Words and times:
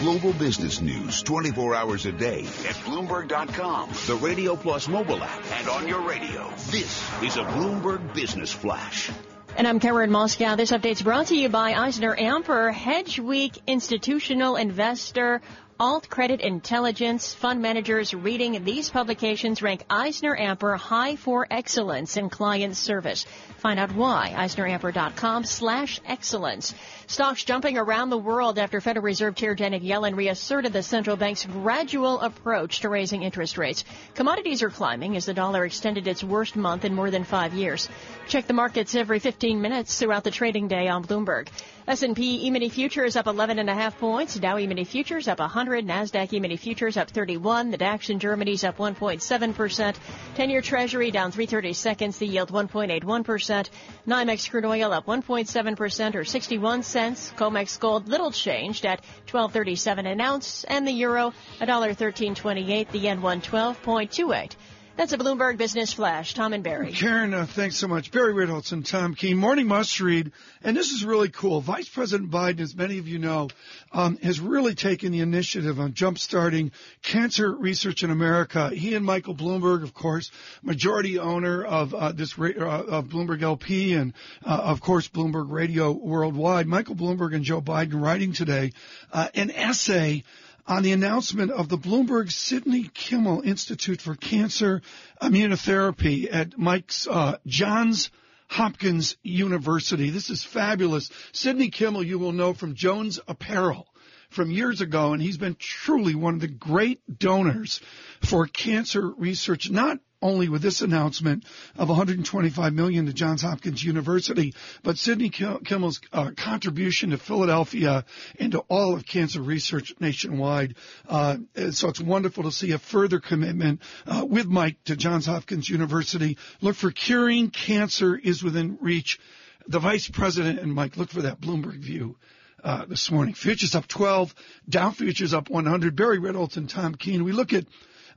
Global 0.00 0.32
business 0.32 0.80
news 0.80 1.22
24 1.24 1.74
hours 1.74 2.06
a 2.06 2.12
day 2.12 2.40
at 2.40 2.74
Bloomberg.com, 2.86 3.90
the 4.06 4.14
Radio 4.14 4.56
Plus 4.56 4.88
mobile 4.88 5.22
app, 5.22 5.44
and 5.52 5.68
on 5.68 5.86
your 5.86 6.00
radio. 6.00 6.48
This 6.70 7.06
is 7.22 7.36
a 7.36 7.42
Bloomberg 7.42 8.14
Business 8.14 8.50
Flash. 8.50 9.10
And 9.58 9.68
I'm 9.68 9.78
Karen 9.78 10.10
Moscow. 10.10 10.56
This 10.56 10.72
update's 10.72 11.02
brought 11.02 11.26
to 11.26 11.36
you 11.36 11.50
by 11.50 11.74
Eisner 11.74 12.16
Amper, 12.16 12.72
Hedge 12.72 13.18
Week 13.18 13.60
institutional 13.66 14.56
investor. 14.56 15.42
Alt 15.80 16.10
Credit 16.10 16.42
Intelligence 16.42 17.32
fund 17.32 17.62
managers 17.62 18.12
reading 18.12 18.64
these 18.64 18.90
publications 18.90 19.62
rank 19.62 19.82
Eisner 19.88 20.36
Amper 20.36 20.76
high 20.76 21.16
for 21.16 21.46
excellence 21.50 22.18
in 22.18 22.28
client 22.28 22.76
service. 22.76 23.24
Find 23.60 23.80
out 23.80 23.94
why. 23.94 24.34
EisnerAmper.com 24.36 25.44
slash 25.44 25.98
excellence. 26.04 26.74
Stocks 27.06 27.44
jumping 27.44 27.78
around 27.78 28.10
the 28.10 28.18
world 28.18 28.58
after 28.58 28.82
Federal 28.82 29.06
Reserve 29.06 29.34
Chair 29.36 29.54
Janet 29.54 29.82
Yellen 29.82 30.16
reasserted 30.16 30.74
the 30.74 30.82
central 30.82 31.16
bank's 31.16 31.46
gradual 31.46 32.20
approach 32.20 32.80
to 32.80 32.90
raising 32.90 33.22
interest 33.22 33.56
rates. 33.56 33.82
Commodities 34.14 34.62
are 34.62 34.68
climbing 34.68 35.16
as 35.16 35.24
the 35.24 35.32
dollar 35.32 35.64
extended 35.64 36.06
its 36.06 36.22
worst 36.22 36.56
month 36.56 36.84
in 36.84 36.94
more 36.94 37.10
than 37.10 37.24
five 37.24 37.54
years. 37.54 37.88
Check 38.28 38.46
the 38.46 38.52
markets 38.52 38.94
every 38.94 39.18
15 39.18 39.62
minutes 39.62 39.98
throughout 39.98 40.24
the 40.24 40.30
trading 40.30 40.68
day 40.68 40.88
on 40.88 41.04
Bloomberg. 41.04 41.48
S&P 41.88 42.46
E-mini 42.46 42.68
futures 42.68 43.16
up 43.16 43.26
11 43.26 43.58
and 43.58 43.70
a 43.70 43.74
half 43.74 43.98
points. 43.98 44.34
Dow 44.34 44.58
E-mini 44.58 44.84
futures 44.84 45.26
up 45.26 45.38
100. 45.38 45.69
Nasdaq 45.78 46.32
E-mini 46.32 46.56
futures 46.56 46.96
up 46.96 47.10
31. 47.10 47.70
The 47.70 47.76
DAX 47.76 48.10
in 48.10 48.18
Germany's 48.18 48.64
up 48.64 48.78
1.7%. 48.78 49.96
10-year 50.36 50.60
Treasury 50.60 51.10
down 51.10 51.30
330 51.30 51.72
seconds. 51.72 52.18
The 52.18 52.26
yield 52.26 52.50
1.81%. 52.52 53.70
NYMEX 54.06 54.50
crude 54.50 54.64
oil 54.64 54.92
up 54.92 55.06
1.7% 55.06 56.14
or 56.14 56.24
61 56.24 56.82
cents. 56.82 57.32
COMEX 57.36 57.78
gold 57.78 58.08
little 58.08 58.32
changed 58.32 58.84
at 58.84 59.02
12.37 59.28 60.10
an 60.10 60.20
ounce. 60.20 60.64
And 60.64 60.86
the 60.86 60.92
euro 60.92 61.32
$1.1328. 61.60 62.90
The 62.90 62.98
yen 62.98 63.20
112.28. 63.20 64.52
That's 65.00 65.14
a 65.14 65.16
Bloomberg 65.16 65.56
Business 65.56 65.94
Flash. 65.94 66.34
Tom 66.34 66.52
and 66.52 66.62
Barry. 66.62 66.92
Karen, 66.92 67.32
uh, 67.32 67.46
thanks 67.46 67.76
so 67.76 67.88
much. 67.88 68.10
Barry 68.10 68.34
Ritholtz 68.34 68.72
and 68.72 68.84
Tom 68.84 69.14
Keene. 69.14 69.38
Morning 69.38 69.66
must 69.66 69.98
read. 69.98 70.30
And 70.62 70.76
this 70.76 70.90
is 70.90 71.06
really 71.06 71.30
cool. 71.30 71.62
Vice 71.62 71.88
President 71.88 72.30
Biden, 72.30 72.60
as 72.60 72.76
many 72.76 72.98
of 72.98 73.08
you 73.08 73.18
know, 73.18 73.48
um, 73.92 74.18
has 74.18 74.40
really 74.40 74.74
taken 74.74 75.10
the 75.10 75.20
initiative 75.20 75.80
on 75.80 75.94
jumpstarting 75.94 76.72
cancer 77.00 77.50
research 77.50 78.02
in 78.02 78.10
America. 78.10 78.68
He 78.68 78.94
and 78.94 79.06
Michael 79.06 79.34
Bloomberg, 79.34 79.84
of 79.84 79.94
course, 79.94 80.30
majority 80.62 81.18
owner 81.18 81.64
of 81.64 81.94
uh, 81.94 82.12
this 82.12 82.38
uh, 82.38 82.52
of 82.60 83.06
Bloomberg 83.06 83.40
LP 83.40 83.94
and 83.94 84.12
uh, 84.44 84.50
of 84.50 84.82
course 84.82 85.08
Bloomberg 85.08 85.46
Radio 85.48 85.92
Worldwide. 85.92 86.66
Michael 86.66 86.94
Bloomberg 86.94 87.34
and 87.34 87.42
Joe 87.42 87.62
Biden 87.62 88.02
writing 88.02 88.34
today 88.34 88.72
uh, 89.14 89.28
an 89.34 89.50
essay 89.50 90.24
on 90.70 90.84
the 90.84 90.92
announcement 90.92 91.50
of 91.50 91.68
the 91.68 91.76
Bloomberg 91.76 92.30
Sidney 92.30 92.84
Kimmel 92.94 93.42
Institute 93.42 94.00
for 94.00 94.14
Cancer 94.14 94.82
Immunotherapy 95.20 96.28
at 96.32 96.56
Mike's 96.56 97.08
uh, 97.08 97.38
Johns 97.44 98.10
Hopkins 98.46 99.16
University. 99.24 100.10
This 100.10 100.30
is 100.30 100.44
fabulous. 100.44 101.10
Sidney 101.32 101.70
Kimmel, 101.70 102.04
you 102.04 102.20
will 102.20 102.30
know 102.30 102.54
from 102.54 102.76
Jones 102.76 103.18
Apparel 103.26 103.88
from 104.28 104.52
years 104.52 104.80
ago, 104.80 105.12
and 105.12 105.20
he's 105.20 105.38
been 105.38 105.56
truly 105.58 106.14
one 106.14 106.34
of 106.34 106.40
the 106.40 106.46
great 106.46 107.00
donors 107.18 107.80
for 108.22 108.46
cancer 108.46 109.10
research, 109.10 109.70
not 109.70 109.98
only 110.22 110.48
with 110.48 110.62
this 110.62 110.80
announcement 110.80 111.44
of 111.76 111.88
125 111.88 112.72
million 112.72 113.06
to 113.06 113.12
Johns 113.12 113.42
Hopkins 113.42 113.82
University, 113.82 114.54
but 114.82 114.98
Sidney 114.98 115.30
Kimmel's 115.30 116.00
uh, 116.12 116.32
contribution 116.36 117.10
to 117.10 117.18
Philadelphia 117.18 118.04
and 118.38 118.52
to 118.52 118.60
all 118.68 118.94
of 118.94 119.06
cancer 119.06 119.40
research 119.40 119.94
nationwide. 120.00 120.74
Uh, 121.08 121.38
so 121.70 121.88
it's 121.88 122.00
wonderful 122.00 122.44
to 122.44 122.52
see 122.52 122.72
a 122.72 122.78
further 122.78 123.20
commitment 123.20 123.80
uh, 124.06 124.24
with 124.28 124.46
Mike 124.46 124.82
to 124.84 124.96
Johns 124.96 125.26
Hopkins 125.26 125.68
University. 125.68 126.36
Look 126.60 126.76
for 126.76 126.90
curing 126.90 127.50
cancer 127.50 128.16
is 128.16 128.42
within 128.42 128.78
reach. 128.80 129.18
The 129.66 129.78
vice 129.78 130.08
president 130.08 130.58
and 130.58 130.74
Mike, 130.74 130.96
look 130.96 131.10
for 131.10 131.22
that 131.22 131.40
Bloomberg 131.40 131.78
view. 131.78 132.16
Uh, 132.62 132.84
this 132.84 133.10
morning. 133.10 133.32
Futures 133.32 133.74
up 133.74 133.88
12, 133.88 134.34
Dow 134.68 134.90
futures 134.90 135.32
up 135.32 135.48
100. 135.48 135.96
Barry 135.96 136.18
Ritholtz 136.18 136.58
and 136.58 136.68
Tom 136.68 136.94
Keene. 136.94 137.24
We 137.24 137.32
look 137.32 137.54
at 137.54 137.64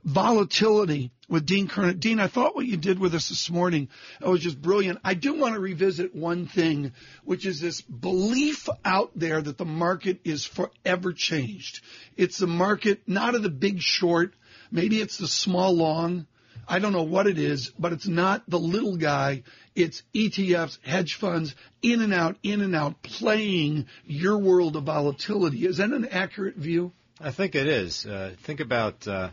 volatility 0.04 1.10
with 1.28 1.46
Dean 1.46 1.66
Curnutt. 1.66 2.00
Dean, 2.00 2.20
I 2.20 2.26
thought 2.26 2.54
what 2.54 2.66
you 2.66 2.76
did 2.76 2.98
with 2.98 3.14
us 3.14 3.28
this 3.28 3.50
morning 3.50 3.88
was 4.20 4.40
just 4.40 4.60
brilliant. 4.60 5.00
I 5.02 5.14
do 5.14 5.34
want 5.34 5.54
to 5.54 5.60
revisit 5.60 6.14
one 6.14 6.46
thing, 6.46 6.92
which 7.24 7.46
is 7.46 7.60
this 7.60 7.80
belief 7.80 8.68
out 8.84 9.12
there 9.16 9.40
that 9.40 9.58
the 9.58 9.64
market 9.64 10.20
is 10.24 10.44
forever 10.44 11.12
changed. 11.12 11.80
It's 12.16 12.38
the 12.38 12.46
market, 12.46 13.02
not 13.06 13.34
of 13.34 13.42
the 13.42 13.50
big 13.50 13.80
short. 13.80 14.34
Maybe 14.70 15.00
it's 15.00 15.18
the 15.18 15.28
small 15.28 15.74
long. 15.74 16.26
I 16.66 16.78
don't 16.78 16.92
know 16.92 17.02
what 17.02 17.26
it 17.26 17.38
is, 17.38 17.70
but 17.78 17.92
it's 17.92 18.06
not 18.06 18.48
the 18.48 18.58
little 18.58 18.96
guy. 18.96 19.42
It's 19.74 20.02
ETFs, 20.14 20.78
hedge 20.82 21.14
funds, 21.14 21.54
in 21.82 22.00
and 22.00 22.14
out, 22.14 22.36
in 22.42 22.60
and 22.60 22.74
out, 22.74 23.02
playing 23.02 23.86
your 24.06 24.38
world 24.38 24.76
of 24.76 24.84
volatility. 24.84 25.66
Is 25.66 25.78
that 25.78 25.90
an 25.90 26.06
accurate 26.06 26.56
view? 26.56 26.92
I 27.20 27.32
think 27.32 27.54
it 27.54 27.66
is. 27.66 28.06
Uh, 28.06 28.34
think 28.44 28.60
about 28.60 29.06
uh, 29.06 29.30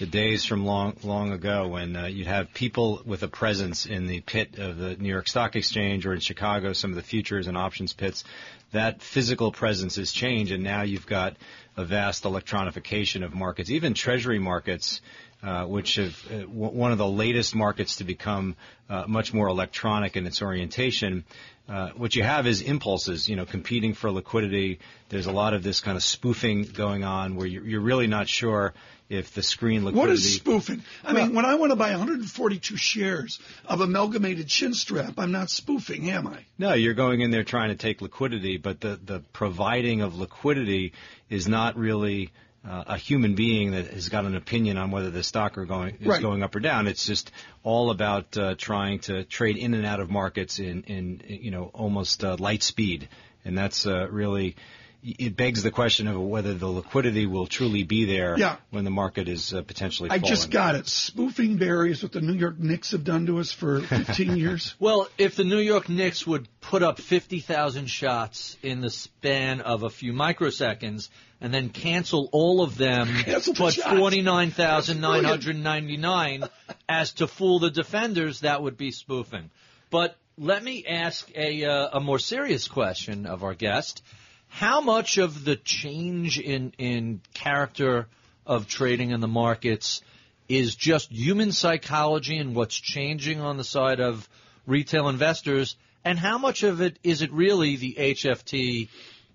the 0.00 0.06
days 0.06 0.46
from 0.46 0.64
long 0.64 0.96
long 1.04 1.30
ago 1.30 1.68
when 1.68 1.94
uh, 1.94 2.06
you'd 2.06 2.26
have 2.26 2.54
people 2.54 3.02
with 3.04 3.22
a 3.22 3.28
presence 3.28 3.84
in 3.84 4.06
the 4.06 4.22
pit 4.22 4.58
of 4.58 4.78
the 4.78 4.96
New 4.96 5.10
York 5.10 5.28
Stock 5.28 5.56
Exchange 5.56 6.06
or 6.06 6.14
in 6.14 6.20
Chicago, 6.20 6.72
some 6.72 6.88
of 6.88 6.96
the 6.96 7.02
futures 7.02 7.46
and 7.46 7.56
options 7.56 7.92
pits. 7.92 8.24
That 8.72 9.02
physical 9.02 9.52
presence 9.52 9.96
has 9.96 10.10
changed, 10.10 10.52
and 10.52 10.64
now 10.64 10.82
you've 10.82 11.06
got 11.06 11.36
a 11.76 11.84
vast 11.84 12.24
electronification 12.24 13.22
of 13.22 13.34
markets, 13.34 13.70
even 13.70 13.92
treasury 13.92 14.38
markets. 14.40 15.02
Uh, 15.42 15.64
which 15.64 15.94
have 15.94 16.14
uh, 16.30 16.40
w- 16.40 16.50
one 16.50 16.92
of 16.92 16.98
the 16.98 17.08
latest 17.08 17.54
markets 17.54 17.96
to 17.96 18.04
become 18.04 18.54
uh, 18.90 19.04
much 19.08 19.32
more 19.32 19.48
electronic 19.48 20.14
in 20.14 20.26
its 20.26 20.42
orientation. 20.42 21.24
Uh, 21.66 21.88
what 21.96 22.14
you 22.14 22.22
have 22.22 22.46
is 22.46 22.60
impulses, 22.60 23.26
you 23.26 23.36
know, 23.36 23.46
competing 23.46 23.94
for 23.94 24.10
liquidity. 24.10 24.80
There's 25.08 25.24
a 25.24 25.32
lot 25.32 25.54
of 25.54 25.62
this 25.62 25.80
kind 25.80 25.96
of 25.96 26.02
spoofing 26.02 26.64
going 26.64 27.04
on 27.04 27.36
where 27.36 27.46
you're, 27.46 27.66
you're 27.66 27.80
really 27.80 28.06
not 28.06 28.28
sure 28.28 28.74
if 29.10 29.34
the 29.34 29.42
screen 29.42 29.84
liquidity. 29.84 29.98
What 29.98 30.10
is 30.10 30.36
spoofing? 30.36 30.82
I 31.04 31.12
well, 31.12 31.26
mean, 31.26 31.34
when 31.34 31.44
I 31.44 31.56
want 31.56 31.72
to 31.72 31.76
buy 31.76 31.90
142 31.90 32.76
shares 32.76 33.40
of 33.66 33.80
Amalgamated 33.80 34.46
Chinstrap, 34.46 35.14
I'm 35.18 35.32
not 35.32 35.50
spoofing, 35.50 36.08
am 36.10 36.28
I? 36.28 36.46
No, 36.56 36.74
you're 36.74 36.94
going 36.94 37.20
in 37.20 37.32
there 37.32 37.44
trying 37.44 37.70
to 37.70 37.74
take 37.74 38.00
liquidity, 38.00 38.56
but 38.56 38.80
the, 38.80 38.98
the 39.04 39.20
providing 39.32 40.00
of 40.00 40.14
liquidity 40.14 40.92
is 41.28 41.48
not 41.48 41.76
really 41.76 42.30
uh, 42.64 42.84
a 42.86 42.96
human 42.96 43.34
being 43.34 43.72
that 43.72 43.88
has 43.88 44.08
got 44.08 44.24
an 44.24 44.36
opinion 44.36 44.76
on 44.76 44.92
whether 44.92 45.10
the 45.10 45.24
stock 45.24 45.58
are 45.58 45.64
going 45.64 45.96
is 46.00 46.06
right. 46.06 46.22
going 46.22 46.42
up 46.44 46.54
or 46.54 46.60
down. 46.60 46.86
It's 46.86 47.04
just 47.04 47.32
all 47.64 47.90
about 47.90 48.36
uh, 48.36 48.54
trying 48.56 49.00
to 49.00 49.24
trade 49.24 49.56
in 49.56 49.74
and 49.74 49.84
out 49.84 49.98
of 49.98 50.10
markets 50.10 50.58
in 50.58 50.82
in 50.84 51.22
you 51.26 51.50
know 51.50 51.70
almost 51.72 52.22
uh, 52.22 52.36
light 52.38 52.62
speed, 52.62 53.08
and 53.44 53.56
that's 53.56 53.86
uh, 53.86 54.08
really 54.10 54.56
it 55.02 55.34
begs 55.36 55.62
the 55.62 55.70
question 55.70 56.08
of 56.08 56.20
whether 56.20 56.52
the 56.52 56.66
liquidity 56.66 57.24
will 57.26 57.46
truly 57.46 57.84
be 57.84 58.04
there 58.04 58.36
yeah. 58.38 58.56
when 58.70 58.84
the 58.84 58.90
market 58.90 59.28
is 59.28 59.54
uh, 59.54 59.62
potentially. 59.62 60.10
I 60.10 60.18
falling. 60.18 60.34
just 60.34 60.50
got 60.50 60.74
it. 60.74 60.88
Spoofing 60.88 61.56
Barry 61.56 61.92
is 61.92 62.02
what 62.02 62.12
the 62.12 62.20
New 62.20 62.34
York 62.34 62.58
Knicks 62.58 62.90
have 62.90 63.04
done 63.04 63.24
to 63.26 63.38
us 63.38 63.52
for 63.52 63.80
15 63.80 64.36
years. 64.36 64.74
Well, 64.78 65.08
if 65.16 65.36
the 65.36 65.44
New 65.44 65.56
York 65.58 65.88
Knicks 65.88 66.26
would 66.26 66.48
put 66.60 66.82
up 66.82 67.00
50,000 67.00 67.86
shots 67.86 68.58
in 68.62 68.82
the 68.82 68.90
span 68.90 69.62
of 69.62 69.82
a 69.82 69.90
few 69.90 70.12
microseconds 70.12 71.08
and 71.40 71.54
then 71.54 71.70
cancel 71.70 72.28
all 72.32 72.62
of 72.62 72.76
them, 72.76 73.08
cancel 73.24 73.54
but 73.54 73.72
49,999 73.74 76.44
as 76.88 77.12
to 77.14 77.26
fool 77.26 77.58
the 77.58 77.70
defenders, 77.70 78.40
that 78.40 78.62
would 78.62 78.76
be 78.76 78.90
spoofing. 78.90 79.50
But 79.90 80.18
let 80.36 80.62
me 80.62 80.84
ask 80.86 81.30
a, 81.34 81.64
uh, 81.64 81.88
a 81.94 82.00
more 82.00 82.18
serious 82.18 82.68
question 82.68 83.24
of 83.26 83.42
our 83.44 83.54
guest. 83.54 84.02
How 84.50 84.80
much 84.80 85.16
of 85.16 85.44
the 85.44 85.56
change 85.56 86.38
in, 86.38 86.72
in 86.76 87.22
character 87.32 88.08
of 88.44 88.66
trading 88.66 89.10
in 89.10 89.20
the 89.20 89.28
markets 89.28 90.02
is 90.48 90.74
just 90.74 91.10
human 91.10 91.52
psychology 91.52 92.36
and 92.36 92.54
what's 92.54 92.74
changing 92.74 93.40
on 93.40 93.56
the 93.56 93.64
side 93.64 94.00
of 94.00 94.28
retail 94.66 95.08
investors? 95.08 95.76
And 96.04 96.18
how 96.18 96.36
much 96.36 96.62
of 96.62 96.80
it 96.80 96.98
is 97.02 97.22
it 97.22 97.32
really 97.32 97.76
the 97.76 97.94
HFT 97.98 98.88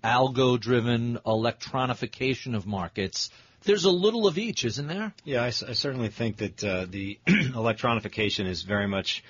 algo 0.04 0.60
driven 0.60 1.18
electronification 1.26 2.54
of 2.54 2.66
markets? 2.66 3.30
There's 3.64 3.84
a 3.84 3.90
little 3.90 4.28
of 4.28 4.38
each, 4.38 4.64
isn't 4.64 4.86
there? 4.86 5.12
Yeah, 5.24 5.42
I, 5.42 5.46
I 5.46 5.50
certainly 5.50 6.08
think 6.08 6.36
that 6.36 6.62
uh, 6.62 6.86
the 6.88 7.18
electronification 7.26 8.46
is 8.46 8.62
very 8.62 8.86
much 8.86 9.24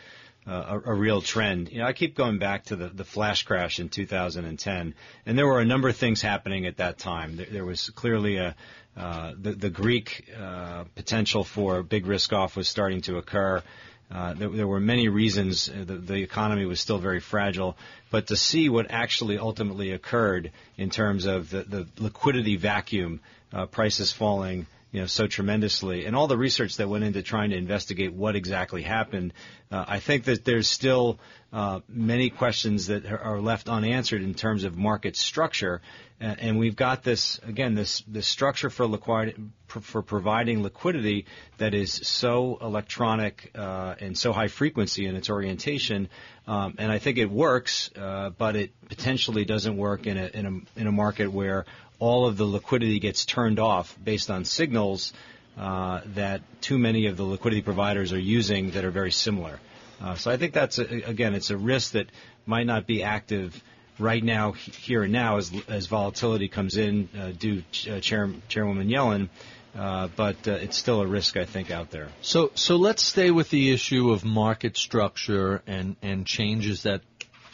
uh, 0.46 0.80
a, 0.84 0.92
a, 0.92 0.94
real 0.94 1.20
trend. 1.20 1.70
You 1.72 1.80
know, 1.80 1.86
I 1.86 1.92
keep 1.92 2.16
going 2.16 2.38
back 2.38 2.66
to 2.66 2.76
the, 2.76 2.88
the 2.88 3.04
flash 3.04 3.42
crash 3.42 3.80
in 3.80 3.88
2010, 3.88 4.94
and 5.26 5.38
there 5.38 5.46
were 5.46 5.60
a 5.60 5.64
number 5.64 5.88
of 5.88 5.96
things 5.96 6.22
happening 6.22 6.66
at 6.66 6.76
that 6.76 6.98
time. 6.98 7.36
There, 7.36 7.46
there 7.50 7.64
was 7.64 7.90
clearly 7.90 8.36
a 8.36 8.54
uh, 8.96 9.34
the, 9.38 9.52
the 9.52 9.68
Greek 9.68 10.24
uh, 10.40 10.84
potential 10.94 11.44
for 11.44 11.82
big 11.82 12.06
risk 12.06 12.32
off 12.32 12.56
was 12.56 12.66
starting 12.66 13.02
to 13.02 13.18
occur. 13.18 13.62
uh, 14.10 14.32
there, 14.32 14.48
there, 14.48 14.66
were 14.66 14.80
many 14.80 15.08
reasons 15.08 15.68
uh, 15.68 15.84
the, 15.84 15.96
the, 15.96 16.22
economy 16.22 16.64
was 16.64 16.80
still 16.80 16.96
very 16.96 17.20
fragile, 17.20 17.76
but 18.10 18.28
to 18.28 18.36
see 18.36 18.70
what 18.70 18.90
actually 18.90 19.36
ultimately 19.36 19.90
occurred 19.92 20.50
in 20.78 20.88
terms 20.88 21.26
of 21.26 21.50
the, 21.50 21.62
the 21.64 21.86
liquidity 21.98 22.56
vacuum, 22.56 23.20
uh, 23.52 23.66
prices 23.66 24.12
falling, 24.12 24.66
you 24.96 25.02
know, 25.02 25.06
so 25.06 25.26
tremendously, 25.26 26.06
and 26.06 26.16
all 26.16 26.26
the 26.26 26.38
research 26.38 26.78
that 26.78 26.88
went 26.88 27.04
into 27.04 27.22
trying 27.22 27.50
to 27.50 27.56
investigate 27.56 28.14
what 28.14 28.34
exactly 28.34 28.80
happened, 28.80 29.34
uh, 29.70 29.84
I 29.86 30.00
think 30.00 30.24
that 30.24 30.42
there's 30.46 30.70
still 30.70 31.20
uh, 31.52 31.80
many 31.86 32.30
questions 32.30 32.86
that 32.86 33.04
are 33.04 33.38
left 33.38 33.68
unanswered 33.68 34.22
in 34.22 34.32
terms 34.32 34.64
of 34.64 34.74
market 34.78 35.14
structure, 35.14 35.82
and, 36.18 36.40
and 36.40 36.58
we've 36.58 36.76
got 36.76 37.02
this 37.02 37.38
again 37.46 37.74
this 37.74 38.02
this 38.08 38.26
structure 38.26 38.70
for 38.70 38.86
liquidity 38.86 39.38
for 39.66 40.00
providing 40.00 40.62
liquidity 40.62 41.26
that 41.58 41.74
is 41.74 41.92
so 41.92 42.56
electronic 42.62 43.50
uh, 43.54 43.96
and 44.00 44.16
so 44.16 44.32
high 44.32 44.48
frequency 44.48 45.04
in 45.04 45.14
its 45.14 45.28
orientation, 45.28 46.08
um, 46.46 46.76
and 46.78 46.90
I 46.90 46.98
think 46.98 47.18
it 47.18 47.30
works, 47.30 47.90
uh, 47.98 48.30
but 48.30 48.56
it 48.56 48.70
potentially 48.88 49.44
doesn't 49.44 49.76
work 49.76 50.06
in 50.06 50.16
a 50.16 50.26
in 50.32 50.46
a 50.46 50.80
in 50.80 50.86
a 50.86 50.92
market 50.92 51.26
where 51.26 51.66
all 51.98 52.26
of 52.26 52.36
the 52.36 52.44
liquidity 52.44 52.98
gets 52.98 53.24
turned 53.24 53.58
off 53.58 53.96
based 54.02 54.30
on 54.30 54.44
signals 54.44 55.12
uh, 55.56 56.00
that 56.14 56.42
too 56.60 56.78
many 56.78 57.06
of 57.06 57.16
the 57.16 57.24
liquidity 57.24 57.62
providers 57.62 58.12
are 58.12 58.18
using 58.18 58.72
that 58.72 58.84
are 58.84 58.90
very 58.90 59.12
similar. 59.12 59.58
Uh, 60.00 60.14
so 60.14 60.30
I 60.30 60.36
think 60.36 60.52
that's 60.52 60.78
a, 60.78 60.84
again, 61.02 61.34
it's 61.34 61.50
a 61.50 61.56
risk 61.56 61.92
that 61.92 62.06
might 62.44 62.66
not 62.66 62.86
be 62.86 63.02
active 63.02 63.62
right 63.98 64.22
now, 64.22 64.52
here 64.52 65.04
and 65.04 65.12
now, 65.12 65.38
as, 65.38 65.50
as 65.68 65.86
volatility 65.86 66.48
comes 66.48 66.76
in 66.76 67.08
uh, 67.18 67.30
due 67.30 67.62
uh, 67.90 68.00
Chair, 68.00 68.30
Chairwoman 68.48 68.88
Yellen. 68.88 69.28
Uh, 69.74 70.08
but 70.16 70.48
uh, 70.48 70.52
it's 70.52 70.76
still 70.76 71.02
a 71.02 71.06
risk, 71.06 71.36
I 71.36 71.44
think, 71.44 71.70
out 71.70 71.90
there. 71.90 72.08
So, 72.22 72.50
so 72.54 72.76
let's 72.76 73.02
stay 73.02 73.30
with 73.30 73.50
the 73.50 73.72
issue 73.72 74.10
of 74.10 74.24
market 74.24 74.74
structure 74.78 75.62
and 75.66 75.96
and 76.00 76.26
changes 76.26 76.84
that 76.84 77.02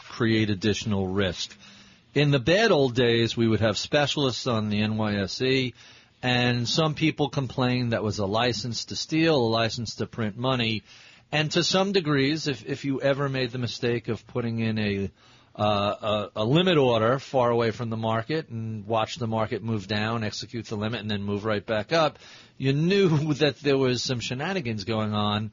create 0.08 0.48
additional 0.48 1.08
risk. 1.08 1.56
In 2.14 2.30
the 2.30 2.38
bad 2.38 2.72
old 2.72 2.94
days, 2.94 3.38
we 3.38 3.48
would 3.48 3.60
have 3.60 3.78
specialists 3.78 4.46
on 4.46 4.68
the 4.68 4.82
NYSE, 4.82 5.72
and 6.22 6.68
some 6.68 6.94
people 6.94 7.30
complained 7.30 7.92
that 7.92 8.02
was 8.02 8.18
a 8.18 8.26
license 8.26 8.84
to 8.86 8.96
steal, 8.96 9.34
a 9.34 9.48
license 9.48 9.94
to 9.94 10.06
print 10.06 10.36
money. 10.36 10.82
And 11.32 11.50
to 11.52 11.64
some 11.64 11.92
degrees, 11.92 12.48
if, 12.48 12.66
if 12.66 12.84
you 12.84 13.00
ever 13.00 13.30
made 13.30 13.50
the 13.50 13.58
mistake 13.58 14.08
of 14.08 14.26
putting 14.26 14.58
in 14.58 14.78
a, 14.78 15.10
uh, 15.58 16.28
a, 16.36 16.42
a 16.42 16.44
limit 16.44 16.76
order 16.76 17.18
far 17.18 17.48
away 17.48 17.70
from 17.70 17.88
the 17.88 17.96
market 17.96 18.50
and 18.50 18.86
watch 18.86 19.16
the 19.16 19.26
market 19.26 19.62
move 19.62 19.88
down, 19.88 20.22
execute 20.22 20.66
the 20.66 20.76
limit, 20.76 21.00
and 21.00 21.10
then 21.10 21.22
move 21.22 21.46
right 21.46 21.64
back 21.64 21.94
up, 21.94 22.18
you 22.58 22.74
knew 22.74 23.08
that 23.34 23.58
there 23.60 23.78
was 23.78 24.02
some 24.02 24.20
shenanigans 24.20 24.84
going 24.84 25.14
on. 25.14 25.50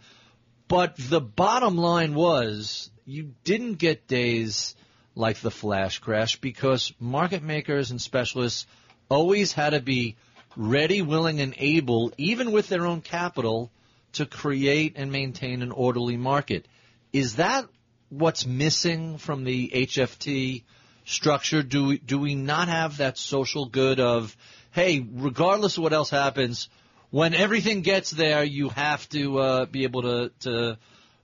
But 0.68 0.98
the 0.98 1.22
bottom 1.22 1.78
line 1.78 2.16
was 2.16 2.92
you 3.06 3.34
didn't 3.46 3.76
get 3.76 4.10
days 4.10 4.76
like 5.20 5.40
the 5.40 5.52
flash 5.52 6.00
crash 6.00 6.38
because 6.38 6.94
market 7.00 7.44
makers 7.44 7.92
and 7.92 8.02
specialists 8.02 8.66
always 9.10 9.52
had 9.52 9.72
to 9.72 9.82
be 9.82 10.16
ready, 10.56 11.02
willing, 11.02 11.42
and 11.42 11.54
able, 11.58 12.14
even 12.18 12.52
with 12.52 12.70
their 12.70 12.88
own 12.88 13.02
capital, 13.02 13.70
to 14.14 14.26
create 14.26 14.94
and 14.96 15.12
maintain 15.12 15.62
an 15.62 15.72
orderly 15.72 16.18
market. 16.18 16.68
Is 17.12 17.36
that 17.36 17.66
what's 18.10 18.46
missing 18.46 19.18
from 19.18 19.44
the 19.44 19.70
HFT 19.70 20.64
structure? 21.06 21.62
Do 21.64 21.88
we, 21.88 21.98
do 21.98 22.18
we 22.18 22.36
not 22.36 22.68
have 22.70 22.98
that 22.98 23.18
social 23.18 23.66
good 23.66 24.00
of, 24.00 24.36
hey, 24.72 25.06
regardless 25.12 25.78
of 25.78 25.84
what 25.84 25.94
else 25.94 26.10
happens, 26.10 26.70
when 27.12 27.34
everything 27.34 27.82
gets 27.82 28.12
there, 28.12 28.44
you 28.44 28.70
have 28.70 29.08
to 29.10 29.40
uh, 29.40 29.66
be 29.66 29.84
able 29.84 30.04
to, 30.04 30.32
to 30.42 30.78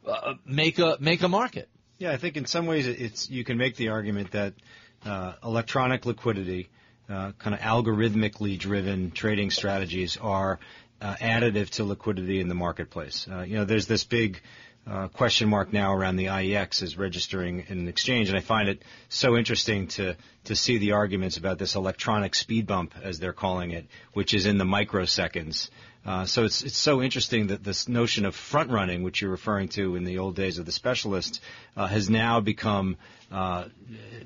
uh, 0.06 0.34
make 0.46 0.80
a 0.80 0.98
make 1.00 1.22
a 1.24 1.28
market. 1.28 1.70
Yeah, 1.98 2.12
I 2.12 2.18
think 2.18 2.36
in 2.36 2.46
some 2.46 2.66
ways 2.66 2.88
it's 2.88 3.30
you 3.30 3.46
can 3.46 3.58
make 3.58 3.78
the 3.78 3.90
argument 3.90 4.32
that 4.32 4.54
uh, 5.06 5.34
electronic 5.42 6.06
liquidity, 6.06 6.70
uh, 7.10 7.32
kind 7.40 7.54
of 7.54 7.62
algorithmically 7.62 8.60
driven 8.60 9.12
trading 9.12 9.50
strategies 9.50 10.18
are 10.18 10.60
uh, 11.00 11.16
additive 11.22 11.70
to 11.70 11.86
liquidity 11.86 12.42
in 12.42 12.50
the 12.50 12.56
marketplace. 12.56 13.28
Uh, 13.32 13.44
you 13.44 13.56
know, 13.56 13.64
there's 13.64 13.88
this 13.88 14.04
big 14.04 14.42
uh, 14.86 15.08
question 15.08 15.48
mark 15.48 15.72
now 15.72 15.94
around 15.94 16.18
the 16.18 16.26
IEX 16.26 16.84
as 16.84 16.98
registering 16.98 17.64
in 17.70 17.80
an 17.80 17.88
exchange, 17.88 18.28
and 18.28 18.38
I 18.38 18.42
find 18.42 18.68
it 18.68 18.84
so 19.08 19.38
interesting 19.38 19.88
to 19.90 20.18
to 20.44 20.56
see 20.56 20.78
the 20.78 20.92
arguments 20.92 21.38
about 21.38 21.60
this 21.60 21.76
electronic 21.76 22.36
speed 22.36 22.68
bump, 22.68 22.94
as 23.02 23.20
they're 23.20 23.34
calling 23.34 23.72
it, 23.72 23.88
which 24.12 24.34
is 24.34 24.46
in 24.46 24.58
the 24.58 24.66
microseconds. 24.66 25.70
Uh, 26.06 26.26
so 26.26 26.44
it's 26.44 26.62
it's 26.62 26.78
so 26.78 27.02
interesting 27.02 27.48
that 27.48 27.64
this 27.64 27.88
notion 27.88 28.26
of 28.26 28.36
front 28.36 28.70
running, 28.70 29.02
which 29.02 29.22
you're 29.22 29.32
referring 29.32 29.68
to 29.70 29.96
in 29.96 30.04
the 30.04 30.20
old 30.20 30.36
days 30.36 30.60
of 30.60 30.66
the 30.66 30.72
specialist, 30.72 31.42
uh, 31.76 31.88
has 31.88 32.10
now 32.10 32.40
become 32.40 32.96
uh, 33.32 33.66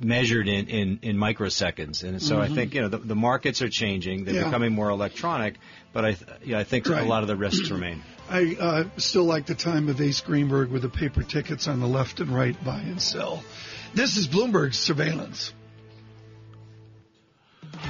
measured 0.01 0.49
in, 0.49 0.67
in, 0.67 0.99
in 1.01 1.15
microseconds. 1.15 2.03
And 2.03 2.21
so 2.21 2.35
mm-hmm. 2.35 2.51
I 2.51 2.55
think 2.55 2.73
you 2.73 2.81
know 2.81 2.89
the, 2.89 2.97
the 2.97 3.15
markets 3.15 3.61
are 3.61 3.69
changing; 3.69 4.25
they're 4.25 4.35
yeah. 4.35 4.43
becoming 4.43 4.73
more 4.73 4.89
electronic. 4.89 5.55
But 5.93 6.05
I 6.05 6.13
th- 6.13 6.29
yeah, 6.43 6.59
I 6.59 6.65
think 6.65 6.87
right. 6.89 7.01
a 7.01 7.05
lot 7.05 7.23
of 7.23 7.27
the 7.27 7.37
risks 7.37 7.71
remain. 7.71 8.03
I 8.29 8.57
uh, 8.59 8.83
still 8.97 9.23
like 9.23 9.45
the 9.45 9.55
time 9.55 9.87
of 9.87 10.01
Ace 10.01 10.21
Greenberg 10.21 10.69
with 10.69 10.81
the 10.81 10.89
paper 10.89 11.23
tickets 11.23 11.67
on 11.67 11.79
the 11.79 11.87
left 11.87 12.19
and 12.19 12.29
right, 12.29 12.61
buy 12.63 12.79
and 12.79 13.01
sell. 13.01 13.41
This 13.95 14.17
is 14.17 14.27
Bloomberg's 14.27 14.77
surveillance. 14.77 15.53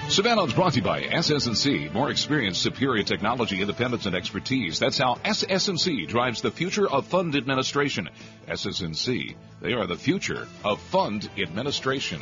Surveillance 0.10 0.54
brought 0.54 0.74
to 0.74 0.80
you 0.80 0.84
by 0.84 1.02
SS&C. 1.02 1.90
More 1.94 2.10
experience, 2.10 2.58
superior 2.58 3.04
technology, 3.04 3.62
independence, 3.62 4.06
and 4.06 4.16
expertise. 4.16 4.80
That's 4.80 4.98
how 4.98 5.20
SS&C 5.24 6.06
drives 6.08 6.42
the 6.42 6.52
future 6.52 6.90
of 6.90 7.06
fund 7.08 7.36
administration. 7.36 8.10
SS&C, 8.48 9.36
they 9.62 9.74
are 9.74 9.86
the 9.86 9.96
future 9.96 10.48
of 10.64 10.82
fund 10.82 11.30
administration. 11.38 12.22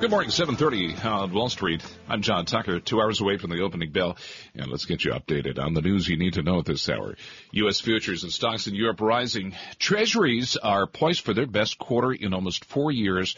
Good 0.00 0.10
morning, 0.10 0.30
7.30 0.30 1.04
on 1.04 1.30
Wall 1.34 1.50
Street. 1.50 1.84
I'm 2.08 2.22
John 2.22 2.46
Tucker, 2.46 2.80
two 2.80 3.02
hours 3.02 3.20
away 3.20 3.36
from 3.36 3.50
the 3.50 3.60
opening 3.60 3.92
bell. 3.92 4.16
And 4.54 4.68
let's 4.68 4.86
get 4.86 5.04
you 5.04 5.12
updated 5.12 5.58
on 5.58 5.74
the 5.74 5.82
news 5.82 6.08
you 6.08 6.16
need 6.16 6.32
to 6.34 6.42
know 6.42 6.58
at 6.58 6.64
this 6.64 6.88
hour. 6.88 7.16
U.S. 7.52 7.82
futures 7.82 8.22
and 8.22 8.32
stocks 8.32 8.66
in 8.66 8.74
Europe 8.74 9.02
rising. 9.02 9.54
Treasuries 9.78 10.56
are 10.56 10.86
poised 10.86 11.20
for 11.20 11.34
their 11.34 11.46
best 11.46 11.78
quarter 11.78 12.12
in 12.12 12.32
almost 12.32 12.64
four 12.64 12.90
years 12.90 13.36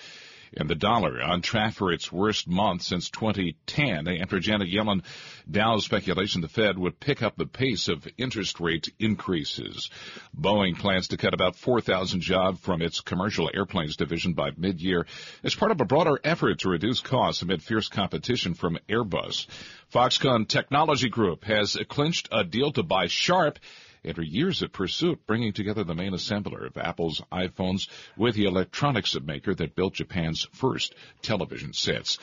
and 0.56 0.68
the 0.68 0.74
dollar 0.74 1.22
on 1.22 1.42
track 1.42 1.74
for 1.74 1.92
its 1.92 2.12
worst 2.12 2.48
month 2.48 2.82
since 2.82 3.10
2010 3.10 4.08
after 4.08 4.38
Janet 4.38 4.68
Yellen 4.68 5.02
doused 5.50 5.84
speculation 5.84 6.40
the 6.40 6.48
Fed 6.48 6.78
would 6.78 7.00
pick 7.00 7.22
up 7.22 7.36
the 7.36 7.46
pace 7.46 7.88
of 7.88 8.06
interest 8.18 8.60
rate 8.60 8.92
increases. 8.98 9.90
Boeing 10.38 10.78
plans 10.78 11.08
to 11.08 11.16
cut 11.16 11.34
about 11.34 11.56
4,000 11.56 12.20
jobs 12.20 12.60
from 12.60 12.82
its 12.82 13.00
commercial 13.00 13.50
airplanes 13.52 13.96
division 13.96 14.34
by 14.34 14.50
mid-year 14.56 15.06
as 15.42 15.54
part 15.54 15.70
of 15.70 15.80
a 15.80 15.86
broader 15.86 16.18
effort 16.24 16.60
to 16.60 16.68
reduce 16.68 17.00
costs 17.00 17.42
amid 17.42 17.62
fierce 17.62 17.88
competition 17.88 18.54
from 18.54 18.78
Airbus. 18.88 19.46
Foxconn 19.92 20.48
Technology 20.48 21.08
Group 21.08 21.44
has 21.44 21.76
clinched 21.88 22.28
a 22.32 22.44
deal 22.44 22.72
to 22.72 22.82
buy 22.82 23.06
Sharp 23.06 23.58
after 24.04 24.22
years 24.22 24.62
of 24.62 24.72
pursuit, 24.72 25.26
bringing 25.26 25.52
together 25.52 25.84
the 25.84 25.94
main 25.94 26.12
assembler 26.12 26.66
of 26.66 26.76
Apple's 26.76 27.22
iPhones 27.32 27.88
with 28.16 28.34
the 28.34 28.44
electronics 28.44 29.16
maker 29.20 29.54
that 29.54 29.76
built 29.76 29.94
Japan's 29.94 30.48
first 30.52 30.94
television 31.22 31.72
sets. 31.72 32.18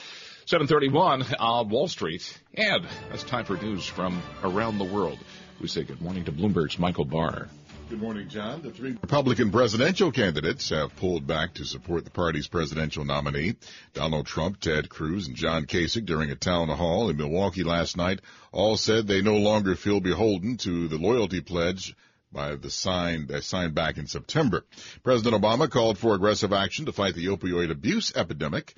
731 0.46 1.24
on 1.40 1.66
uh, 1.66 1.70
Wall 1.70 1.88
Street, 1.88 2.42
and 2.56 2.86
it's 3.14 3.24
time 3.24 3.46
for 3.46 3.56
news 3.56 3.86
from 3.86 4.22
around 4.44 4.78
the 4.78 4.84
world. 4.84 5.20
We 5.62 5.68
say 5.68 5.84
good 5.84 6.02
morning 6.02 6.26
to 6.26 6.32
Bloomberg's 6.32 6.80
Michael 6.80 7.06
Barr. 7.06 7.48
Good 7.90 8.02
morning, 8.02 8.30
John. 8.30 8.62
The 8.62 8.70
three 8.70 8.92
Republican 8.92 9.50
presidential 9.50 10.12
candidates 10.12 10.70
have 10.70 10.96
pulled 10.98 11.26
back 11.26 11.56
to 11.56 11.66
support 11.66 12.06
the 12.06 12.12
party's 12.12 12.48
presidential 12.48 13.04
nominee. 13.04 13.56
Donald 13.96 14.28
Trump, 14.28 14.60
Ted 14.60 14.90
Cruz, 14.90 15.26
and 15.26 15.36
John 15.36 15.66
Kasich 15.66 16.06
during 16.06 16.30
a 16.30 16.36
town 16.36 16.68
hall 16.68 17.10
in 17.10 17.18
Milwaukee 17.18 17.64
last 17.64 17.98
night 17.98 18.20
all 18.52 18.78
said 18.78 19.08
they 19.08 19.24
no 19.24 19.38
longer 19.38 19.74
feel 19.74 20.02
beholden 20.02 20.58
to 20.58 20.88
the 20.88 21.00
loyalty 21.00 21.42
pledge 21.42 21.96
by 22.32 22.54
the 22.54 22.70
sign 22.70 23.26
they 23.26 23.42
signed 23.42 23.74
back 23.74 23.98
in 23.98 24.06
September. 24.06 24.64
President 25.02 25.42
Obama 25.42 25.68
called 25.68 25.98
for 25.98 26.14
aggressive 26.14 26.54
action 26.54 26.86
to 26.86 26.92
fight 26.92 27.16
the 27.16 27.26
opioid 27.26 27.72
abuse 27.72 28.16
epidemic. 28.16 28.76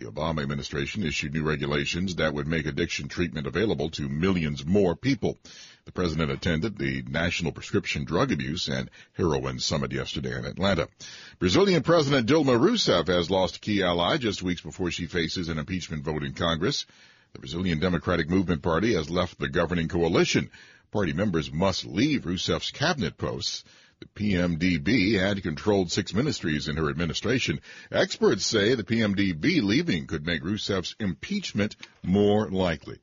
The 0.00 0.10
Obama 0.10 0.42
administration 0.42 1.02
issued 1.02 1.34
new 1.34 1.42
regulations 1.42 2.14
that 2.14 2.32
would 2.32 2.46
make 2.46 2.64
addiction 2.64 3.08
treatment 3.08 3.46
available 3.46 3.90
to 3.90 4.08
millions 4.08 4.64
more 4.64 4.96
people. 4.96 5.36
The 5.84 5.92
president 5.92 6.30
attended 6.30 6.78
the 6.78 7.02
National 7.02 7.52
Prescription 7.52 8.04
Drug 8.04 8.32
Abuse 8.32 8.66
and 8.68 8.90
Heroin 9.12 9.58
Summit 9.58 9.92
yesterday 9.92 10.38
in 10.38 10.46
Atlanta. 10.46 10.88
Brazilian 11.38 11.82
President 11.82 12.26
Dilma 12.26 12.58
Rousseff 12.58 13.08
has 13.08 13.30
lost 13.30 13.56
a 13.56 13.60
key 13.60 13.82
ally 13.82 14.16
just 14.16 14.42
weeks 14.42 14.62
before 14.62 14.90
she 14.90 15.04
faces 15.04 15.50
an 15.50 15.58
impeachment 15.58 16.02
vote 16.02 16.22
in 16.22 16.32
Congress. 16.32 16.86
The 17.34 17.40
Brazilian 17.40 17.78
Democratic 17.78 18.30
Movement 18.30 18.62
Party 18.62 18.94
has 18.94 19.10
left 19.10 19.38
the 19.38 19.50
governing 19.50 19.88
coalition. 19.88 20.50
Party 20.92 21.12
members 21.12 21.52
must 21.52 21.84
leave 21.84 22.22
Rousseff's 22.22 22.70
cabinet 22.70 23.18
posts. 23.18 23.64
The 24.00 24.06
PMDB 24.06 25.20
had 25.20 25.42
controlled 25.42 25.92
six 25.92 26.14
ministries 26.14 26.68
in 26.68 26.78
her 26.78 26.88
administration. 26.88 27.60
Experts 27.92 28.46
say 28.46 28.74
the 28.74 28.82
PMDB 28.82 29.62
leaving 29.62 30.06
could 30.06 30.24
make 30.24 30.42
Rousseff's 30.42 30.94
impeachment 30.98 31.76
more 32.02 32.48
likely. 32.48 32.98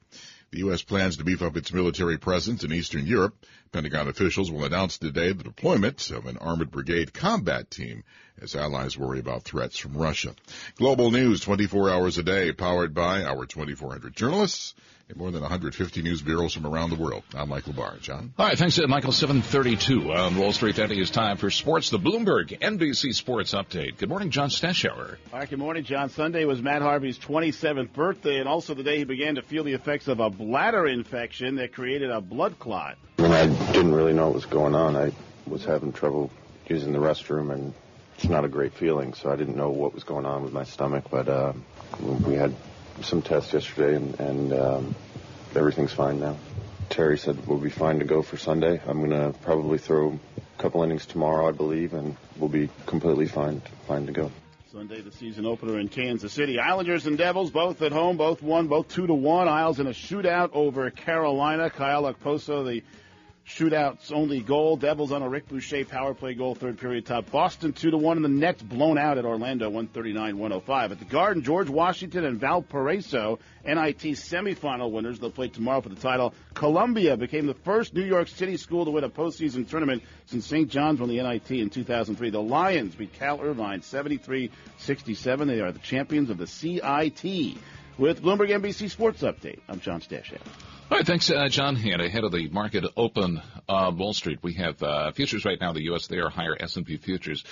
The 0.50 0.58
U.S. 0.60 0.82
plans 0.82 1.18
to 1.18 1.24
beef 1.24 1.44
up 1.44 1.56
its 1.56 1.72
military 1.72 2.18
presence 2.18 2.64
in 2.64 2.74
Eastern 2.74 3.06
Europe. 3.06 3.46
Pentagon 3.72 4.08
officials 4.08 4.50
will 4.50 4.66
announce 4.66 4.98
today 4.98 5.34
the 5.34 5.44
deployment 5.44 6.10
of 6.10 6.26
an 6.26 6.38
armored 6.38 6.72
brigade 6.72 7.14
combat 7.14 7.70
team 7.70 8.04
as 8.42 8.56
allies 8.56 8.98
worry 8.98 9.20
about 9.20 9.44
threats 9.44 9.78
from 9.78 9.96
Russia. 9.96 10.34
Global 10.78 11.12
news 11.12 11.42
24 11.42 11.92
hours 11.92 12.18
a 12.18 12.24
day, 12.24 12.54
powered 12.54 12.96
by 12.96 13.24
our 13.24 13.46
2,400 13.46 14.16
journalists 14.16 14.74
and 15.10 15.18
more 15.18 15.32
than 15.32 15.42
150 15.42 16.02
news 16.02 16.22
bureaus 16.22 16.54
from 16.54 16.66
around 16.66 16.90
the 16.90 16.98
world. 16.98 17.24
I'm 17.34 17.48
Michael 17.48 17.74
Barr. 17.74 17.96
John? 18.02 18.34
All 18.38 18.46
right, 18.46 18.58
thanks, 18.58 18.78
uh, 18.78 18.88
Michael. 18.88 19.14
732 19.14 20.12
on 20.12 20.36
Wall 20.36 20.52
Street. 20.52 20.76
That 20.76 20.92
is 20.92 21.10
time 21.10 21.38
for 21.38 21.50
sports. 21.50 21.90
The 21.90 22.00
Bloomberg 22.00 22.60
NBC 22.60 23.14
Sports 23.14 23.54
Update. 23.54 23.98
Good 23.98 24.10
morning, 24.10 24.32
John 24.32 24.50
Stashower. 24.50 25.18
All 25.32 25.40
right, 25.40 25.50
good 25.50 25.60
morning, 25.60 25.86
John. 25.86 26.10
Sunday 26.10 26.44
was 26.44 26.62
Matt 26.62 26.82
Harvey's 26.82 27.18
27th 27.18 27.94
birthday 27.94 28.40
and 28.40 28.50
also 28.50 28.74
the 28.74 28.84
day 28.84 28.98
he 28.98 29.04
began 29.06 29.36
to 29.36 29.42
feel 29.42 29.64
the 29.64 29.74
effects 29.74 30.10
of 30.10 30.20
a 30.20 30.30
bladder 30.30 30.86
infection 30.86 31.56
that 31.56 31.72
created 31.72 32.10
a 32.12 32.20
blood 32.20 32.60
clot. 32.60 32.98
And 33.18 33.34
I 33.34 33.46
didn't 33.72 33.94
really 33.94 34.14
know 34.14 34.26
what 34.26 34.36
was 34.36 34.46
going 34.46 34.76
on. 34.76 34.98
I 34.98 35.14
was 35.46 35.64
having 35.64 35.94
trouble 35.94 36.32
using 36.68 36.92
the 36.92 37.00
restroom 37.00 37.54
and 37.54 37.74
it's 38.16 38.28
not 38.28 38.44
a 38.44 38.50
great 38.50 38.74
feeling, 38.74 39.14
so 39.14 39.32
I 39.32 39.36
didn't 39.36 39.56
know 39.56 39.70
what 39.70 39.94
was 39.94 40.04
going 40.04 40.26
on 40.26 40.44
with 40.44 40.52
my 40.52 40.64
stomach, 40.64 41.06
but 41.10 41.30
uh, 41.30 41.54
we 42.26 42.34
had 42.34 42.54
some 43.02 43.22
tests 43.22 43.54
yesterday, 43.54 43.96
and, 43.96 44.20
and 44.20 44.54
um, 44.54 44.96
everything's 45.56 45.94
fine 45.94 46.20
now. 46.20 46.38
Terry 46.90 47.18
said 47.18 47.48
we'll 47.48 47.60
be 47.60 47.70
fine 47.70 48.00
to 48.00 48.06
go 48.06 48.22
for 48.22 48.38
Sunday. 48.38 48.82
I'm 48.86 49.10
to 49.10 49.34
probably 49.42 49.78
throw 49.78 50.20
a 50.38 50.62
couple 50.62 50.84
innings 50.84 51.06
tomorrow, 51.06 51.48
I 51.48 51.52
believe, 51.52 51.94
and 51.94 52.16
we'll 52.38 52.50
be 52.50 52.70
completely 52.86 53.28
fine, 53.28 53.62
fine 53.88 54.06
to 54.06 54.12
go. 54.12 54.32
Sunday, 54.72 55.02
the 55.02 55.12
season 55.12 55.46
opener 55.46 55.80
in 55.80 55.88
Kansas 55.88 56.32
City. 56.34 56.60
Islanders 56.60 57.08
and 57.08 57.18
Devils 57.18 57.52
both 57.52 57.82
at 57.82 57.92
home, 57.92 58.18
both 58.18 58.42
won, 58.42 58.68
both 58.68 58.90
two 58.90 59.08
to 59.08 59.14
one. 59.14 59.48
Isles 59.48 59.80
in 59.80 59.88
a 59.88 59.92
shootout 59.92 60.52
over 60.54 60.90
Carolina. 60.92 61.70
Kyle 61.70 62.04
Okposo, 62.04 62.66
the 62.66 62.84
Shootouts 63.48 64.12
only 64.12 64.42
goal. 64.42 64.76
Devils 64.76 65.14
on 65.14 65.22
a 65.22 65.30
Reid 65.30 65.48
Boucher 65.48 65.86
power 65.86 66.14
play 66.14 66.34
goal, 66.34 66.54
third 66.54 66.78
period 66.78 67.06
top. 67.06 67.32
Boston 67.32 67.72
2 67.72 67.92
to 67.92 67.98
1, 67.98 68.18
and 68.18 68.26
the 68.26 68.30
Nets 68.30 68.62
blown 68.62 68.98
out 68.98 69.18
at 69.18 69.24
Orlando 69.24 69.68
139 69.70 70.38
105. 70.38 70.92
At 70.92 71.00
the 71.00 71.06
Garden, 71.06 71.44
George 71.44 71.70
Washington 71.70 72.26
and 72.26 72.42
Valparaiso, 72.42 73.40
NIT 73.66 74.02
semifinal 74.18 74.92
winners. 74.92 75.20
They'll 75.20 75.32
play 75.32 75.48
tomorrow 75.48 75.80
for 75.80 75.88
the 75.88 75.96
title. 75.96 76.34
Columbia 76.56 77.16
became 77.16 77.48
the 77.48 77.54
first 77.54 77.94
New 77.94 78.04
York 78.04 78.28
City 78.28 78.58
school 78.58 78.84
to 78.84 78.92
win 78.92 79.06
a 79.06 79.10
postseason 79.10 79.68
tournament 79.68 80.04
since 80.26 80.46
St. 80.46 80.70
John's 80.70 81.00
won 81.00 81.08
the 81.08 81.22
NIT 81.22 81.52
in 81.52 81.70
2003. 81.70 82.30
The 82.30 82.42
Lions 82.42 82.96
beat 82.96 83.14
Cal 83.14 83.40
Irvine 83.40 83.82
73 83.82 84.52
67. 84.78 85.48
They 85.48 85.62
are 85.62 85.72
the 85.72 85.80
champions 85.80 86.30
of 86.30 86.38
the 86.38 86.48
CIT. 86.48 87.58
With 87.98 88.22
Bloomberg 88.22 88.50
NBC 88.50 88.92
Sports 88.92 89.24
Update, 89.24 89.60
I'm 89.68 89.80
John 89.80 90.02
Stashower. 90.02 90.38
All 90.92 90.98
right, 90.98 91.06
thanks, 91.06 91.32
uh, 91.32 91.48
John. 91.48 91.76
And 91.78 92.00
ahead 92.00 92.24
of 92.24 92.32
the 92.32 92.48
market 92.50 92.86
open 92.96 93.42
uh, 93.68 93.92
Wall 93.96 94.14
Street, 94.14 94.38
we 94.44 94.54
have 94.54 94.84
uh, 94.84 95.12
futures 95.14 95.46
right 95.46 95.60
now. 95.60 95.74
The 95.74 95.82
U.S. 95.86 96.06
they 96.06 96.20
are 96.20 96.30
higher. 96.30 96.56
S&P 96.60 96.98
futures 96.98 97.44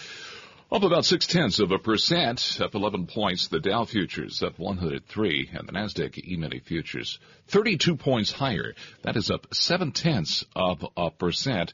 up 0.72 0.84
about 0.84 1.04
six 1.04 1.25
tenths 1.25 1.60
of 1.60 1.72
a 1.72 1.80
percent, 1.80 2.60
up 2.62 2.75
11 2.75 3.08
points. 3.08 3.48
The 3.48 3.60
Dow 3.60 3.86
futures 3.86 4.44
up 4.44 4.60
103, 4.60 5.50
and 5.52 5.68
the 5.68 5.74
Nasdaq 5.74 6.18
E-mini 6.24 6.60
futures 6.60 7.18
32 7.48 7.96
points 7.96 8.32
higher. 8.32 8.75
That 9.02 9.16
is 9.16 9.32
up 9.32 9.48
seven 9.52 9.94
tenths 9.94 10.46
of 10.56 10.86
a 10.96 11.10
percent 11.10 11.74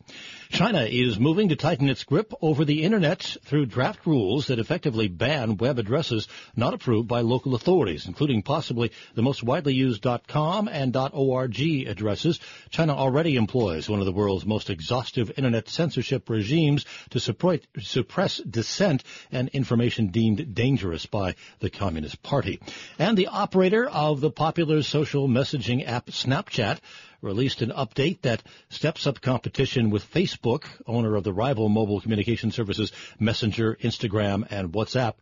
China 0.49 0.83
is 0.83 1.19
moving 1.19 1.49
to 1.49 1.55
tighten 1.55 1.89
its 1.89 2.03
grip 2.03 2.33
over 2.41 2.65
the 2.65 2.83
internet 2.83 3.37
through 3.43 3.65
draft 3.65 4.05
rules 4.05 4.47
that 4.47 4.59
effectively 4.59 5.07
ban 5.07 5.57
web 5.57 5.79
addresses 5.79 6.27
not 6.55 6.73
approved 6.73 7.07
by 7.07 7.21
local 7.21 7.55
authorities, 7.55 8.07
including 8.07 8.41
possibly 8.41 8.91
the 9.15 9.21
most 9.21 9.43
widely 9.43 9.73
used 9.73 10.05
.com 10.27 10.67
and 10.67 10.95
.org 10.95 11.59
addresses. 11.59 12.39
China 12.69 12.95
already 12.95 13.35
employs 13.35 13.89
one 13.89 13.99
of 13.99 14.05
the 14.05 14.11
world's 14.11 14.45
most 14.45 14.69
exhaustive 14.69 15.31
internet 15.37 15.69
censorship 15.69 16.29
regimes 16.29 16.85
to 17.09 17.19
suppress 17.19 18.37
dissent 18.37 19.03
and 19.31 19.49
information 19.49 20.07
deemed 20.07 20.53
dangerous 20.55 21.05
by 21.05 21.35
the 21.59 21.69
Communist 21.69 22.21
Party. 22.23 22.59
And 22.97 23.17
the 23.17 23.27
operator 23.27 23.87
of 23.87 24.21
the 24.21 24.31
popular 24.31 24.81
social 24.83 25.27
messaging 25.27 25.87
app 25.87 26.07
Snapchat 26.07 26.79
released 27.21 27.61
an 27.61 27.71
update 27.71 28.21
that 28.21 28.43
steps 28.69 29.05
up 29.05 29.21
competition 29.21 29.89
with 29.89 30.11
Facebook, 30.11 30.65
owner 30.87 31.15
of 31.15 31.23
the 31.23 31.33
rival 31.33 31.69
mobile 31.69 32.01
communication 32.01 32.51
services 32.51 32.91
Messenger, 33.19 33.77
Instagram, 33.81 34.47
and 34.49 34.71
WhatsApp. 34.71 35.15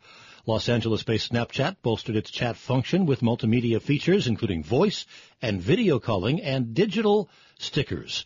Los 0.45 0.69
Angeles-based 0.69 1.33
Snapchat 1.33 1.75
bolstered 1.81 2.15
its 2.15 2.31
chat 2.31 2.55
function 2.55 3.05
with 3.05 3.19
multimedia 3.19 3.81
features 3.81 4.27
including 4.27 4.63
voice 4.63 5.05
and 5.41 5.61
video 5.61 5.99
calling 5.99 6.41
and 6.41 6.73
digital 6.73 7.29
stickers. 7.59 8.25